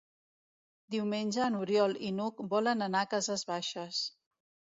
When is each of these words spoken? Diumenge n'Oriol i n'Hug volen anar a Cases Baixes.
Diumenge 0.95 1.49
n'Oriol 1.55 1.93
i 2.07 2.09
n'Hug 2.15 2.41
volen 2.55 2.83
anar 2.87 3.03
a 3.07 3.11
Cases 3.13 3.45
Baixes. 3.53 4.03